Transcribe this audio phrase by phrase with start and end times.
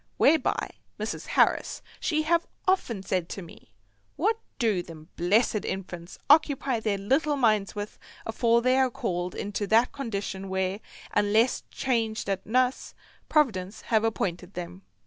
[0.17, 1.27] Whereby Mrs.
[1.27, 3.71] Harris she have often said to me,
[4.15, 9.67] "What do them blessed infants occupy their little minds with afore they are called into
[9.67, 10.79] that condition where,
[11.13, 12.95] unless changed at nuss,
[13.29, 14.81] Providence have appointed them?"